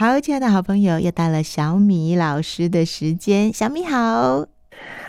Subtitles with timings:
[0.00, 3.52] 好，亲爱的好朋友，又到了小米老师的时间。
[3.52, 4.46] 小米好，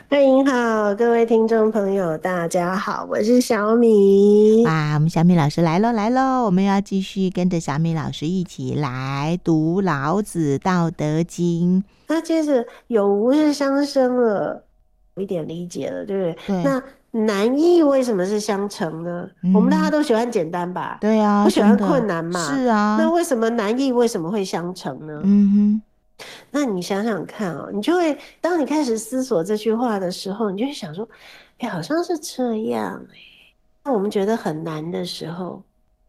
[0.09, 4.65] 欢迎好，各位听众朋友，大家好，我是小米。
[4.65, 6.43] 哇，我们小米老师来喽，来喽！
[6.43, 11.81] 我们要继续跟着小米老师一起来读《老子·道德经》。
[12.09, 14.65] 那接着有无是相生了，
[15.15, 16.37] 有一点理解了，对不对？
[16.47, 16.63] 对。
[16.63, 19.29] 那难易为什么是相乘呢？
[19.43, 20.97] 嗯、我们大家都喜欢简单吧？
[21.01, 22.39] 对啊，不喜欢困难嘛？
[22.39, 22.97] 是啊。
[22.99, 25.21] 那为什么难易为什么会相乘呢？
[25.23, 25.81] 嗯哼。
[26.51, 31.07] 那你想想看啊、喔，你就会当你开始思索这句话的时候，你就会想说，
[31.57, 33.55] 哎、欸，好像是这样哎、欸。
[33.83, 35.63] 那我们觉得很难的时候，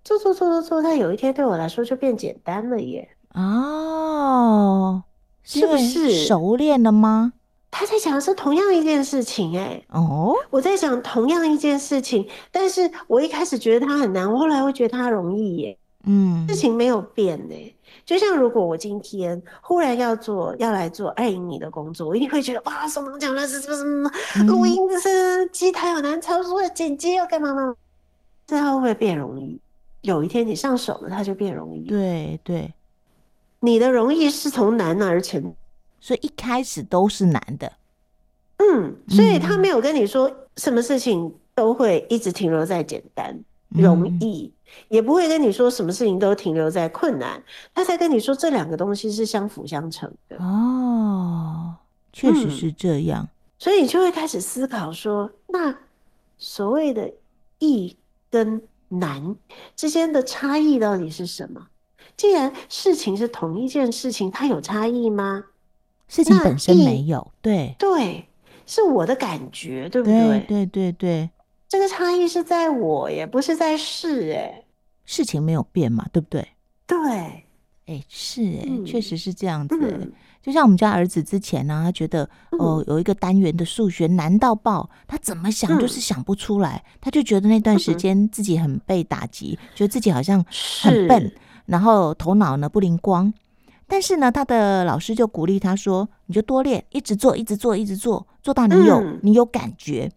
[0.04, 3.08] 做做做做做，它有一天对我来说就变简单了耶。
[3.34, 5.02] 哦，
[5.42, 7.32] 是不是熟练了吗？
[7.74, 23.84] 他在讲的是同样一件事情、欸，哎，哦，我在讲同样一件事情，但是我一开始觉得它很难，我后来会觉得它容易、欸，耶，嗯，事情没有变、欸，哎，就像如果我今天忽然要做要来做爱盈你的工作，我一定会觉得哇，什么讲的是什么什
[24.44, 27.74] 么录音的是机台好难操作，剪辑要干嘛嘛，
[28.46, 29.58] 这会不会变容易？
[30.02, 32.74] 有一天你上手了，它就变容易，对对，
[33.60, 35.54] 你的容易是从难而成。
[36.02, 37.72] 所以一开始都是难的，
[38.56, 44.52] 嗯，所以他没有跟你说什么事情都会一直停留在简单、容易，
[44.88, 47.40] 也不会跟你说什么事情都停留在困难，
[47.72, 50.36] 他才跟你说这两个东西是相辅相成的。
[50.38, 51.76] 哦，
[52.12, 55.72] 确实是这样，所以你就会开始思考说，那
[56.36, 57.12] 所谓的
[57.60, 57.96] 易
[58.28, 59.36] 跟难
[59.76, 61.68] 之间的差异到底是什么？
[62.16, 65.44] 既然事情是同一件事情，它有差异吗？
[66.14, 68.28] 事情本身没有，对对，
[68.66, 70.44] 是我的感觉，对不对？
[70.46, 71.30] 对对对对，
[71.70, 74.62] 这个差异是在我耶，不是在事哎。
[75.06, 76.46] 事情没有变嘛，对不对？
[76.86, 76.98] 对，
[77.86, 80.12] 哎，是哎，确实是这样子。
[80.42, 90.44] 就像我们家儿子之前呢，他觉得哦，有一个单元的数学难到爆，他怎么想就是想不出来，他就觉得那段时间自己很被打击，觉得自己好像
[90.82, 91.32] 很笨，
[91.64, 93.32] 然后头脑呢不灵光。
[93.92, 100.10] 但是呢，他的老师就鼓励他说：“你就多练，一直做，一直做，一直做，做到你有、嗯、你有感觉。”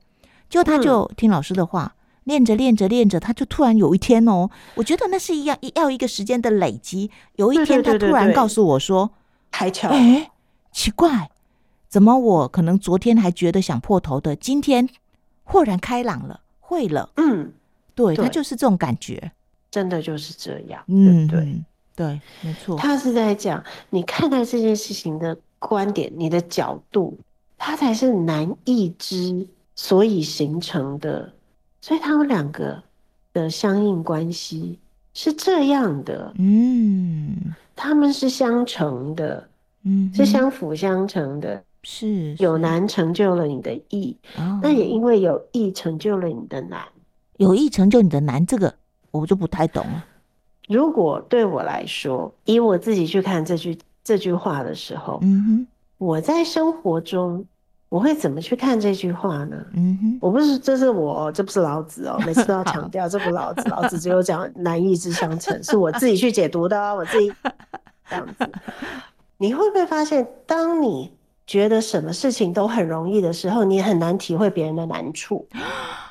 [0.47, 1.93] 就他就听老师的话，
[2.23, 7.11] 练着练着练着，他就突然有一天哦，我觉得那是一样要一个时间的累积。
[7.35, 9.11] 有一天，他突然告诉我说
[9.51, 9.89] ：“开窍！
[9.89, 10.31] 哎，
[10.71, 11.29] 奇怪，
[11.89, 14.87] 怎么我可能昨天还觉得想破头的，今天
[15.43, 17.51] 豁然开朗了，会了。”嗯，
[17.93, 19.33] 对，他就是这种感觉，
[19.69, 20.81] 真的就是这样。
[20.87, 21.61] 嗯，对。
[21.95, 27.17] 对，没错，他是在讲你看待这件事情的观点，你的角度，
[27.57, 31.31] 它才是难易之所以形成的。
[31.81, 32.81] 所以他们两个
[33.31, 34.77] 的相应关系
[35.13, 39.47] 是这样的，嗯，他们是相成的，
[39.83, 44.17] 嗯，是相辅相成的，是有难成就了你的易，
[44.61, 46.81] 那也因为有易成就了你的难，
[47.37, 48.73] 有易成就你的难，这个
[49.11, 50.03] 我就不太懂了。
[50.67, 55.67] 如果对我来说，以我自己去看这句这句话的时候，嗯哼，
[55.97, 57.45] 我在生活中
[57.89, 59.55] 我会怎么去看这句话呢？
[59.73, 67.31] 嗯哼，我不是，这是我，这不是老子哦，每次都要强 调，这不是老子，老子只有讲难易之相成， 是我自己去解读的哦，我自己
[68.09, 68.49] 这样子。
[69.37, 71.13] 你会不会发现，当你
[71.45, 75.47] 觉得什么事情都很容易的时候，你很难体会别人的难处？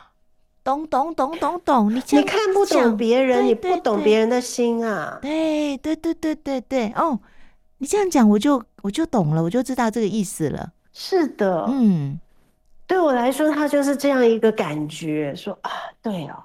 [0.64, 5.18] 懂懂懂懂懂，你你看不懂别人，你不懂别人的心啊！
[5.20, 7.20] 对对对对对对哦，
[7.78, 10.72] 你这样讲我就我就懂了，我就知道这个意思了。
[10.90, 12.18] 是的，嗯，
[12.86, 15.70] 对我来说，他就是这样一个感觉，说啊，
[16.00, 16.42] 对哦，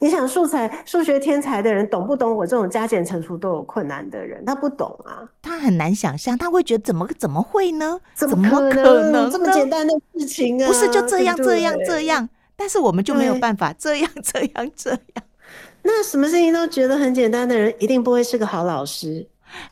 [0.00, 4.44] 你想数才数学天才的人懂不懂我这种加减乘除都有困难的人？
[4.44, 8.00] 他不懂啊，他很难想象，他会觉得怎么怎么会呢？
[8.14, 10.66] 怎么可能，怎么可能这么简单的事情啊？
[10.66, 12.28] 不是就这样这样这样？
[12.60, 15.00] 但是我们就没有办法这样 这样这样。
[15.82, 19.26] 那什么事情都觉得很简单的人，一定不会是个好老师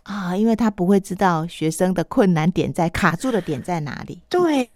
[0.04, 4.23] 啊，因为他不会知道学生的困难点在卡住的点在哪里。
[4.31, 4.70] 对，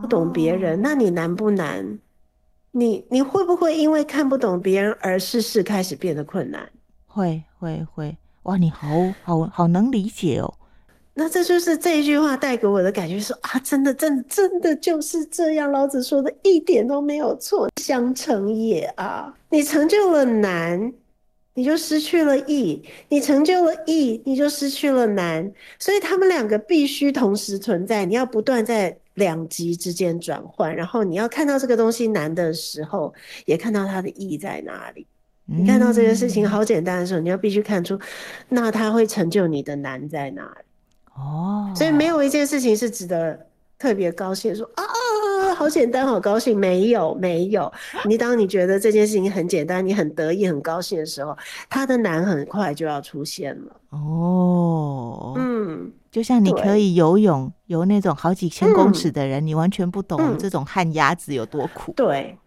[0.00, 1.98] 不懂别人，哦、那你难不难？
[2.70, 6.70] 你你会不会因为看不懂别人而事事开始变得困难？
[7.08, 8.86] 会会会，哇，你好
[9.24, 10.54] 好好能理解哦。
[11.20, 15.70] 那这就是这一句话带给我的感觉说，说啊，真的，真的真的就是这样。
[15.70, 19.30] 老子说的一点都没有错，相成也啊！
[19.50, 20.90] 你成就了难，
[21.52, 25.52] 你就失去了易；你成就了易，你就失去了难。
[25.78, 33.12] 所以他们两个必须同时存在，你要不断在两极之间转换，然后你要看到这个东西难的时候，
[33.44, 35.06] 也看到它的易在哪里。
[35.44, 38.00] 你看到这件事情好简单的时候，你要必须看出，
[38.48, 40.69] 那它会成就你的难在哪里？
[41.14, 43.46] 哦，所以没有一件事情是值得
[43.78, 44.84] 特别高兴，说啊。
[45.56, 46.56] 好简单，好高兴。
[46.56, 47.70] 没有，没有。
[48.04, 51.36] 你当你觉得这件事情很简单，你很得意、很高兴的时候，
[51.68, 53.76] 它的难很快就要出现了。
[53.90, 61.92] 哦，嗯，就像你可以游泳，游那种好几千公尺的人，嗯、你完全不懂这种旱鸭子有多苦。
[61.92, 62.38] 对，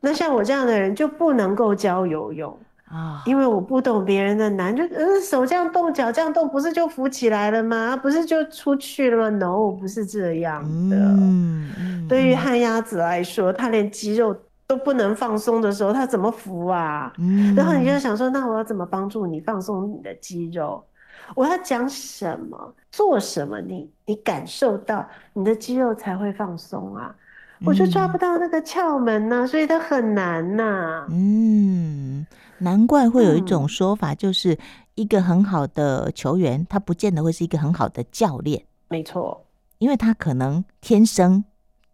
[0.00, 2.58] 那像我这样的人就不能够教游泳。
[2.88, 7.96] 啊，因为我不懂别人的难，就嗯手这样动，脚这样动，不是就浮起来了吗？
[7.96, 10.96] 不是就出去了吗？No，不是这样的。
[10.96, 14.36] 嗯嗯、对于旱鸭子来说，他连肌肉
[14.68, 17.12] 都不能放松的时候，他怎么浮啊？
[17.18, 20.84] 嗯、然后你就想说，那我要怎么帮助你放松你的肌肉？
[21.34, 27.12] 我要讲什么，做什么你，你你感受到你的肌肉才会放松啊？
[27.64, 31.06] 我就抓不到那个窍门呢、啊，所以它很难呐、啊。
[31.10, 32.24] 嗯，
[32.58, 34.58] 难怪会有一种说法，就是
[34.94, 38.64] 一个很好的球员，他不见得会是一个很好的教练。
[38.88, 39.46] 没错，
[39.78, 41.44] 因为他可能天生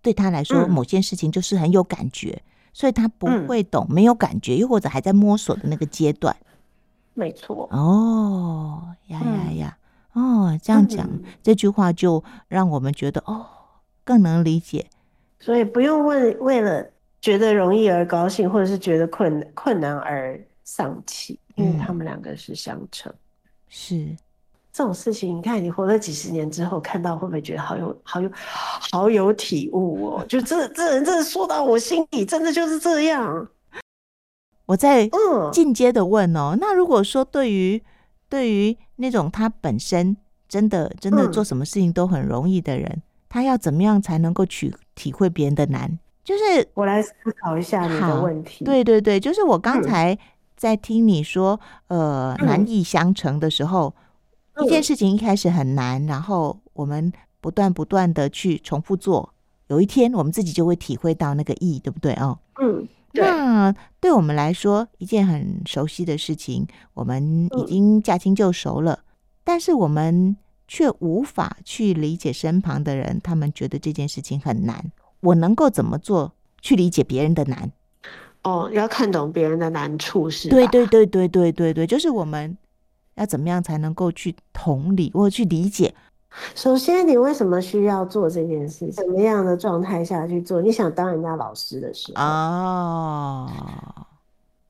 [0.01, 2.43] 对他来说某件事情就是很有感觉，
[2.73, 6.37] 所以他不会懂没有感觉，又或者还在摸索的那个阶段。
[7.15, 7.69] 没错。
[7.71, 9.79] 哦呀呀呀！
[10.15, 11.09] 哦，这样讲
[11.43, 13.47] 这句话就让我们觉得哦，
[14.05, 14.87] 更能理解。
[15.41, 16.87] 所以不用问为了
[17.21, 23.13] 觉得容易而高兴，或者是觉得困困难而丧气，因为他们两个是相乘。
[23.69, 24.17] 是
[24.73, 30.25] 这种事情，你看你活了几十年之后，看到会不会觉得好有好有好有体悟哦？
[30.29, 33.49] 就这这人真的说到我心里，真的就是这样。
[34.67, 35.11] 我在
[35.53, 37.83] 进阶的问哦，那如果说对于
[38.29, 40.17] 对于那种他本身
[40.49, 43.03] 真的真的做什么事情都很容易的人。
[43.29, 45.99] 他要怎么样才能够去体会别人的难？
[46.23, 47.11] 就是我来思
[47.41, 48.63] 考一下你的问题。
[48.63, 50.19] 对对对，就是我刚才
[50.63, 53.93] 在听你说，呃，难易相成的时候，
[54.65, 59.35] 一件事情一开始很难，然后我们不断不断的去重复做，
[59.67, 62.39] 有一天我们自己就会体会到那个意，对不对哦？
[62.61, 66.65] 嗯，那对我们来说，一件很熟悉的事情，
[66.95, 69.01] 我们已经驾轻就熟了，
[69.43, 70.37] 但是我们。
[70.69, 74.91] 却无法去理解身旁的人，他们觉得这件事情很难。
[75.21, 76.33] 我能够怎么做
[76.63, 77.71] 去理解别人的难？
[78.43, 80.49] 哦，要看懂别人的难处是？
[80.49, 82.57] 对对对对对对对，就是我们
[83.15, 85.95] 要怎么样才能够去同理或去理解？
[86.55, 88.91] 首先，你为什么需要做这件事？
[88.93, 90.61] 什么样的状态下去做？
[90.63, 93.51] 你想当人家老师的时候哦，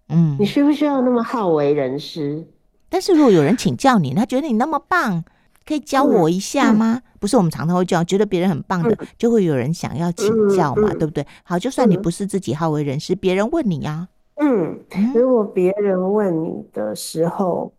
[0.08, 2.44] 嗯，你需不需要那么好为人师？
[2.88, 5.24] 但是如果有人请教你，他觉得你那么棒。
[5.64, 6.94] 可以教我一下吗？
[6.94, 11.24] 嗯嗯、不是，我们常常会叫，觉得别人很棒的，嗯、就会有人想要请教嘛，对不对？
[11.44, 14.80] 好，就算你不是自己好为人师，别、嗯、人问你呀、啊，嗯，
[15.14, 17.72] 如果别人问你的时候，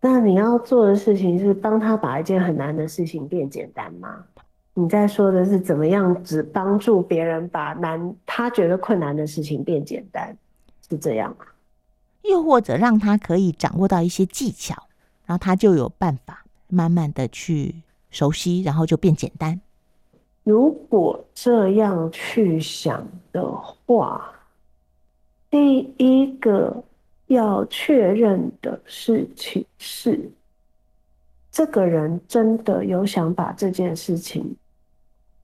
[0.00, 4.24] 那你要做的事情是帮他把一件很难的事情变简单吗？
[4.72, 10.34] 你在说的是怎么样只帮助别人把难他觉得困难的事情变简单，
[10.88, 11.44] 是这样吗？
[12.22, 14.74] 又或者让他可以掌握到一些技巧，
[15.26, 16.38] 然后他就有办法。
[16.74, 17.82] 慢慢的去
[18.12, 19.60] 熟悉，然后就变简单。
[20.44, 24.32] 如果这样去想的话，
[25.50, 26.84] 第一个
[27.26, 30.30] 要确认的事情是，
[31.50, 34.54] 这个人真的有想把这件事情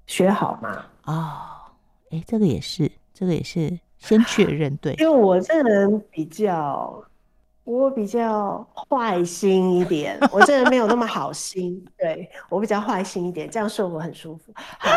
[0.06, 0.84] 学好吗？
[1.06, 1.72] 哦，
[2.10, 4.94] 哎，这个也是，这个也是先确认对。
[4.94, 7.04] 因为我这个人比较。
[7.68, 14.50] 我比较坏心一点， 我这人没有那么好心，对，我比较坏心一点，这样说我很舒服。
[14.56, 14.90] 好，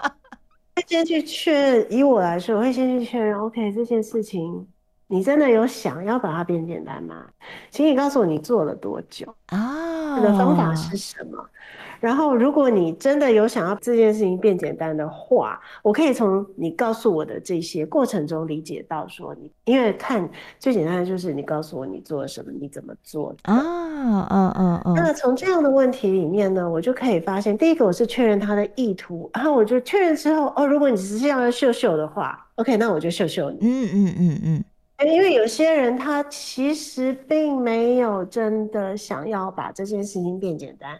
[0.88, 4.66] 先去确认，以我来说，我会先去确认，OK，这件事情
[5.08, 7.26] 你真的有想要把它变简单吗？
[7.68, 9.69] 请你告诉我你做了多久啊？
[10.20, 11.44] 你的方法是什么？
[12.00, 20.26] 然后，如果你真的有想要这件事情变简单的话，我可以从你告诉我的这些过程中理解到，说你因为看
[20.58, 23.60] 最简单的就是你告诉我你做了什么，你怎么做的啊？
[24.30, 24.94] 嗯嗯嗯。
[24.94, 33.58] 那从这样的问题里面呢，我就可以发现，第一个我是确认他的意图，然后我就确认之后，哦，如果你只是要秀秀的话，OK，那我就秀秀你。
[33.60, 34.64] 嗯嗯嗯嗯。
[35.06, 40.98] 因为有些人他其实并没有真的想要把这件事情变简单，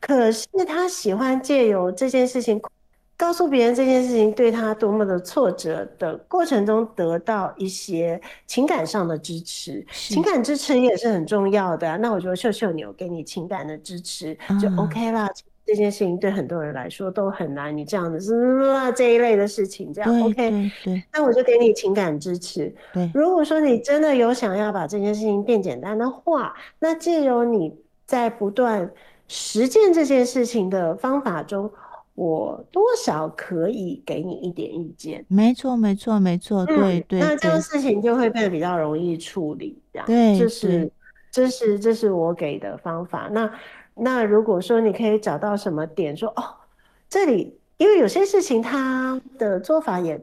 [0.00, 2.60] 可是他喜欢借由这件事情
[3.16, 11.96] 告诉别人这件事情对他多么的挫折的过程中得到一些情感上的支持，情感支持也是很重要的啊。
[11.96, 15.28] 那我觉得秀秀你，我给你情感的支持就 OK 啦。
[15.66, 18.32] 这件事情对很多人来说都很难，你这样子是
[18.94, 22.72] 这一类的事情，这样 OK，对对，那我就给你情感支持。
[22.92, 28.88] 对，如果说你真的有想要把这件事情变简单的话，那借由你在不断
[29.26, 31.68] 实践这件事情的方法中，
[32.14, 35.24] 我多少可以给你一点意见。
[35.26, 37.20] 没错，没错，没错，对对，对。
[37.20, 40.06] 那这个事情就会变得比较容易处理，这样。
[40.06, 40.88] 对，这是，
[41.32, 43.28] 这是，这是我给的方法。
[43.32, 43.50] 那。
[43.98, 46.54] 那如果说你可以找到什么点说，说哦，
[47.08, 50.20] 这里因为有些事情他的做法也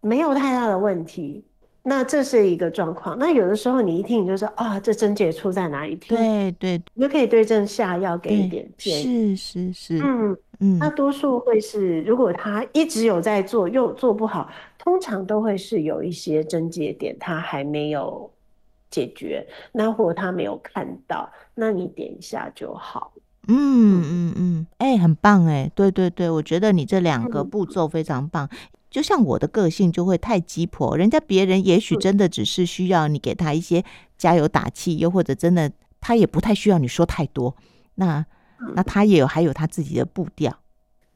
[0.00, 1.44] 没有太大的问题，
[1.82, 3.18] 那这是一个状况。
[3.18, 5.96] 那有的时候你一听你就说啊，这症结出在哪里？
[5.96, 9.34] 对对，你就可以对症下药，给一点建议。
[9.34, 10.78] 是是是，嗯嗯。
[10.78, 14.48] 那多数会是，如果他一直有在做又做不好，
[14.78, 18.30] 通常都会是有一些症结点他还没有。
[18.90, 23.12] 解决，那或者他没有看到，那你点一下就好。
[23.46, 28.46] 嗯嗯嗯，哎、欸，很棒哎，对对对，我觉得你这两个步骤非常棒。
[28.52, 28.58] 嗯、
[28.90, 33.82] 就像我的个性就会太鸡婆，人家别人也许真的只是需要你给他一些
[34.18, 37.56] 加油打气，又或者真的他也不太需要你说太多。
[37.94, 38.26] 那
[38.74, 40.58] 那他也有还有他自己的步调。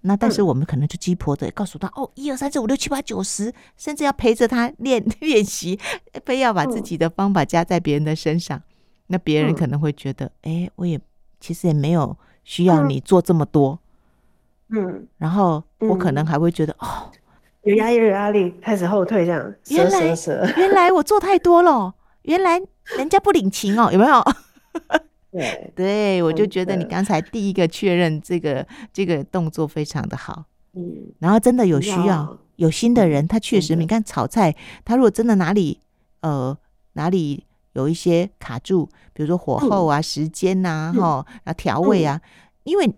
[0.02, 5.78] 那但是我们可能就鸡婆的告诉他、嗯、哦，一二三四五六七八九十，甚至要陪着他练练习，
[6.26, 8.58] 非要把自己的方法加在别人的身上。
[8.58, 8.62] 嗯、
[9.08, 11.00] 那别人可能会觉得，哎、嗯欸，我也
[11.40, 13.78] 其实也没有需要你做这么多。
[14.70, 17.10] 嗯，然后我可能还会觉得，嗯、哦，
[17.62, 19.54] 有压力有压力，开始后退这样。
[19.68, 20.02] 原来
[20.56, 22.60] 原来我做太多了，原来
[22.96, 24.24] 人家不领情哦，有没有？
[25.32, 35.80] 对，对，我就觉得你刚才第一个确认这个这个动作非常的好，嗯，然后真的有需要有心的人，他确实，你看炒菜，他如果真的哪里
[36.20, 36.56] 呃
[36.92, 42.20] 哪里有一些卡住，比如说火候啊、时间呐、哈啊调味啊，
[42.64, 42.94] 因为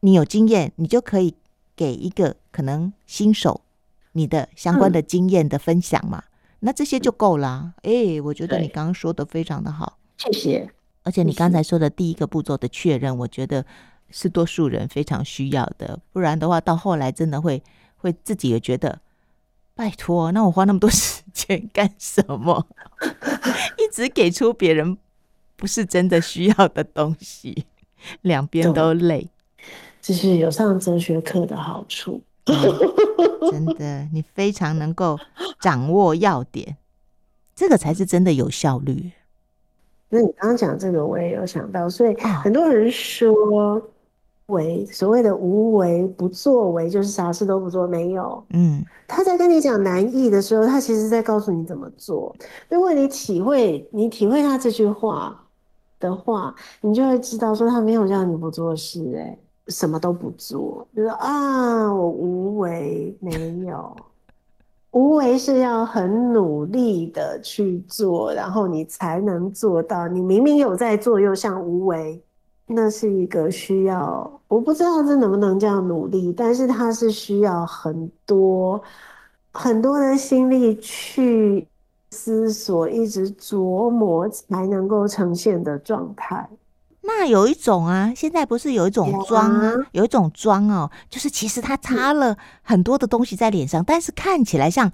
[0.00, 1.36] 你有经验，你就可以
[1.76, 3.60] 给一个可能新手
[4.12, 6.24] 你的相关的经验的分享嘛，
[6.60, 7.74] 那这些就够了。
[7.82, 10.68] 哎，我觉得你刚刚说的非常的好，谢谢。
[11.08, 13.64] 而且你刚才说的第一个步骤的确认，我觉得
[14.10, 15.98] 是多数人非常需要的。
[16.12, 17.62] 不然的话，到后来真的会
[17.96, 19.00] 会自己也觉得，
[19.74, 22.66] 拜托，那我花那么多时间干什么？
[23.80, 24.98] 一直给出别人
[25.56, 27.64] 不是真的需要的东西，
[28.20, 29.30] 两边都累。
[30.02, 32.22] 这是有上哲学课的好处。
[32.44, 35.18] 嗯，真的，你非常能够
[35.58, 36.76] 掌握要点，
[37.54, 39.12] 这个才是真的有效率。
[40.10, 43.80] 那你刚刚讲这个，我也有想到，所以很多人说
[44.46, 48.42] 为所谓的无为不作为，就是啥事都不做，没有。
[48.54, 52.34] 嗯，他在跟你讲难易的时候，他其实在告诉你怎么做。
[52.70, 55.38] 如果你体会，你体会他这句话
[56.00, 63.30] 的话，你就会知道说他没有叫你不做事，诶，什么都不做，就是啊，我无为，没
[63.66, 63.94] 有。
[64.90, 70.08] 无为是要很努力的去做，然后你才能做到。
[70.08, 72.22] 你明明有在做，又像无为，
[72.66, 78.80] 那是一个需要，我不知道这能不能叫努力，但是它是需要很多
[79.52, 81.66] 很多的心力去
[82.10, 86.48] 思索，一直琢磨才能够呈现的状态。
[87.08, 94.92] 那有一种啊，现在不是有一种妆啊，有一种妆哦，就是其实他擦了很多的东西在脸上，但是看起来像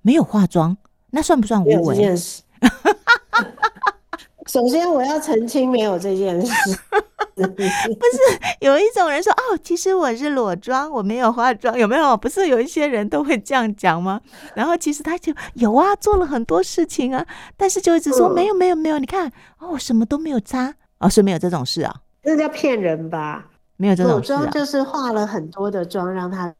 [0.00, 0.78] 没有化妆，
[1.10, 1.94] 那算不算无为？
[1.94, 2.42] 这件事。
[4.48, 6.52] 首先我要澄清，没有这件事。
[7.34, 8.18] 不是
[8.60, 12.16] 有一种人说哦，其实我是裸妆，我没有化妆，有没有？
[12.16, 14.20] 不是有一些人都会这样讲吗？
[14.54, 17.24] 然后其实他就有啊，做了很多事情啊，
[17.56, 19.28] 但是就一直说没有没有没有，你看
[19.58, 20.74] 哦，我什么都没有擦。
[21.02, 21.94] 哦，是没有这种事啊？
[22.22, 23.46] 那叫骗人吧？
[23.76, 24.36] 没有这种事啊？
[24.36, 26.54] 裸妆就是化了很多的妆，让它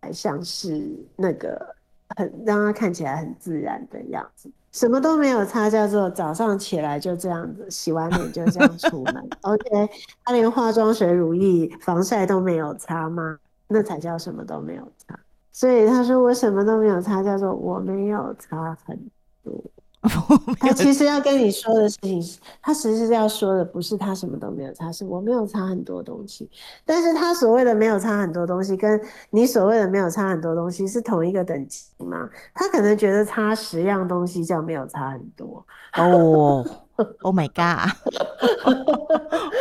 [0.00, 0.80] 还像是
[1.16, 1.74] 那个
[2.16, 9.30] 很让它看起来很自然的样子，什么都没有擦，叫做早上起来就这样子，洗完脸就这样出门。
[9.40, 9.90] OK，
[10.24, 13.36] 他连化妆水、乳液、防晒都没有擦吗？
[13.66, 15.18] 那才叫什么都没有擦。
[15.50, 18.96] 所以他说我什么都没有擦，叫做我没有擦很
[19.42, 19.52] 多。
[20.60, 22.22] 他其实要跟你说的事情，
[22.62, 26.48] 他其实是要说的不是他什么都没有擦，是我没有擦很多东西。
[26.84, 29.00] 但是他所谓的没有擦很多东西，跟
[29.30, 32.28] 你所谓的没有擦很多东西是同一个等级吗？
[32.54, 35.66] 他可能觉得擦十样东西叫没有擦很多。
[35.96, 36.64] 哦
[37.22, 37.90] ，Oh my god！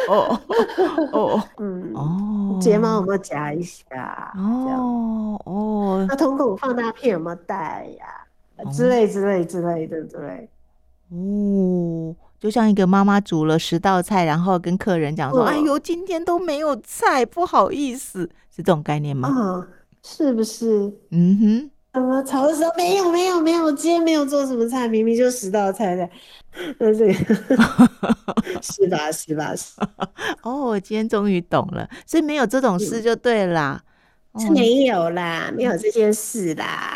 [0.08, 0.40] 哦
[1.14, 4.32] 哦，嗯，哦，睫毛有没有夹一下？
[4.38, 8.06] 哦哦，那瞳孔放大片有没有戴呀？
[8.72, 10.50] 之类之类之类的，对。
[11.10, 19.30] 哦，就像一个妈妈煮了十道菜，然后跟客人讲说：“哦、哎呦，今天都没有菜，不好意思。”是这种概念吗？
[19.30, 19.66] 哦、
[20.04, 20.92] 是不是？
[21.12, 21.72] 嗯哼。
[21.94, 26.08] 怎么炒的时候没有没有没有，今天没有做什么菜，明明就十道菜的，
[26.78, 27.36] 那这个
[28.62, 29.74] 是吧是吧是。
[30.44, 33.82] 哦，我今天终于懂了，所以没有这种事就对了。
[34.38, 36.96] 是没有啦，没有这件事啦。